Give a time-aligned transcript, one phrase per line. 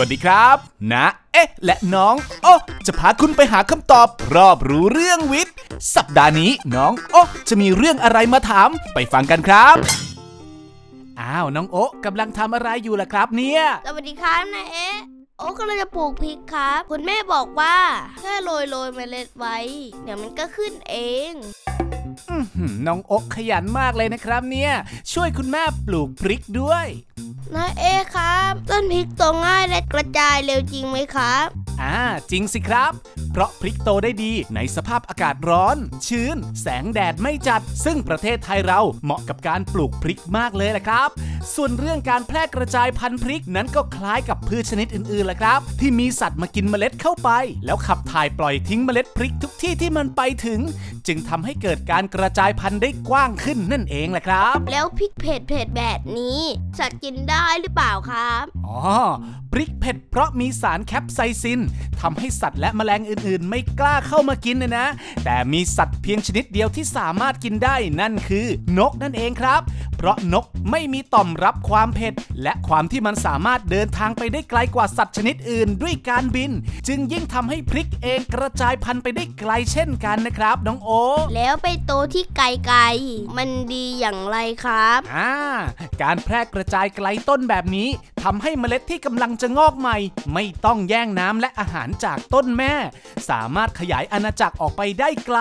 [0.00, 0.56] วัสดีครับ
[0.92, 2.54] นะ เอ๊ะ และน้อง โอ้
[2.86, 5.54] จะพาคุณไปหาคำตอบ รอบรู้เรื่องวิทย์
[5.94, 9.76] สัปดาห์นี้น้อง โอ้จะมีเรื่องอะไรมาถาม ไปฟังกันครับ
[11.20, 14.96] อ้าว น้องโอ๊กำลังทำอะไรอยู่ล่ะครับเนี่ย สวัสดีครับนายเอ๊ะ
[15.38, 17.76] โอ้กำลังจะปลูกพริกครับ คุณแม่บอกว่า
[18.20, 19.56] แค่โรยโรยเมล็ดไว้
[20.04, 20.96] เดี๋ยวมันก็ขึ้นเอ
[21.30, 21.32] ง
[22.86, 24.72] น้องโอ๊กขยันมากเลยนะครับ เนี่ย
[25.12, 26.86] ช่วยคุณแม่ปลูกพริกด้วย
[27.54, 31.46] นายเอ๊ะครับ ต้นพริกโตง่ายและกระจายเร็วจริงไหมครับ
[31.82, 31.98] อ่า
[32.30, 32.92] จริงสิครับ
[33.32, 41.08] เพราะพริกโตได้ดีในสภาพอากาศร้อน ชื้น แสงแดดไม่จัด ซึ่งประเทศไทยเราเหมาะกับการปลูกพริกมากเลยแหละครับ
[41.54, 47.30] ส่วนเรื่องการแพร่กระจายพันธุ์พริกนั้นก็คล้ายกับพืชชนิดอื่นๆแหละครับ ที่มีสัตว์มากินเมล็ดเข้าไป
[47.66, 50.60] แล้วขับถ่ายปล่อยทิ้งเมล็ดพริกทุกที่ที่มันไปถึง
[51.06, 56.40] จึงทำให้เกิดการกระจายพันธุ์ได้กว้างขึ้นนั่นเองแหละครับ แล้วพริกเผ็ดเผ็ดๆแบบนี้
[56.78, 58.80] สัตว์กินได้หรือเปล่าครับอ๋อ
[59.52, 61.60] พริกเผ็ดเพราะมีสารแคปไซซิน
[62.00, 64.86] ทำให้สัตว์และแมลงอื่นๆ ไม่กล้าเข้ามากินนะนะ
[65.24, 68.46] แต่มีสัตว์เพียงชนิดเดียวที่สามารถกินได้นั่นคือ
[68.78, 69.60] นกนั่นเองครับ
[69.96, 76.50] เพราะนกไม่มีต่อมรับความเผ็ด และความที่มันสามารถเดินทางไปได้ไกลกว่าสัตว์ชนิดอื่น ด้วยการบิน
[76.88, 80.90] จึงยิ่งทำให้พริกเองกระจายพันธุ์ไปได้ไกลเช่นกันนะครับน้องโอ
[81.36, 85.32] แล้วไปโตที่ไกลๆมันดีอย่างไรครับอ่า
[86.02, 87.88] การแพร่กระจายไกลต้นแบบนี้
[88.22, 89.96] ทำให้เมล็ดที่กำลังจะงอกใหม่
[90.34, 92.74] ไม่ต้องแย่งน้ำและอาหารจากต้นแม่
[93.30, 95.38] สามารถขยายอาณาจักรออกไปได้ไกล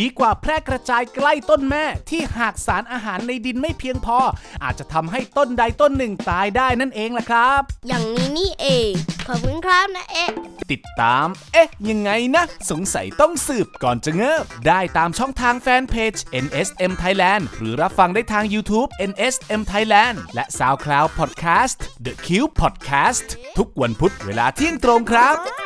[0.00, 4.18] ดีกว่าแพร่กระจายใกล้ต้นแม่ ที่หากสารอาหารในดินไม่เพียงพอ
[4.64, 8.90] อาจจะทำให้ต้นใดต้นหนึ่งตายได้นั่นเองล่ะครับ อย่างนี้นี่เอง
[9.28, 10.30] ขอบคุณครับนะเอ๊ะ
[10.70, 16.14] ติดตาม เอ๊ะ ยังไงนะ สงสัยต้องสืบก่อนจะเงิบ ได้ตามช่องทางแฟนเพจ
[16.44, 23.26] NSM Thailand หรือรับฟังได้ทาง YouTube NSM Thailand และ SoundCloud Podcast The Cube Podcast
[23.58, 25.57] ทุกวันพุธเวลาเที่ยงตรงครับ